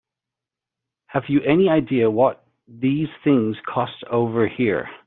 Have 1.07 1.23
you 1.27 1.41
any 1.43 1.69
idea 1.69 2.09
what 2.09 2.43
these 2.67 3.09
things 3.23 3.55
cost 3.67 4.03
over 4.09 4.47
here? 4.47 4.89